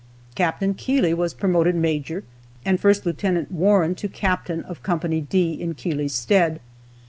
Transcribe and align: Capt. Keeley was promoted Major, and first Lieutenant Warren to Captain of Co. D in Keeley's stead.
Capt. 0.33 0.63
Keeley 0.77 1.13
was 1.13 1.35
promoted 1.35 1.75
Major, 1.75 2.23
and 2.65 2.79
first 2.79 3.05
Lieutenant 3.05 3.51
Warren 3.51 3.93
to 3.93 4.07
Captain 4.09 4.63
of 4.63 4.81
Co. 4.81 4.97
D 4.97 5.53
in 5.53 5.75
Keeley's 5.75 6.15
stead. 6.15 6.59